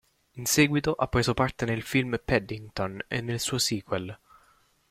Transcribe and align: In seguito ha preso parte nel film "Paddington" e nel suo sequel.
In 0.39 0.47
seguito 0.47 0.95
ha 0.97 1.07
preso 1.07 1.35
parte 1.35 1.63
nel 1.65 1.83
film 1.83 2.19
"Paddington" 2.25 3.03
e 3.07 3.21
nel 3.21 3.39
suo 3.39 3.59
sequel. 3.59 4.17